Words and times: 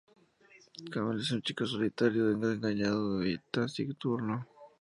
Kamel 0.91 1.19
es 1.19 1.29
un 1.29 1.43
chico 1.43 1.63
solitario, 1.67 2.35
desengañado 2.35 3.23
y 3.23 3.37
taciturno. 3.51 4.47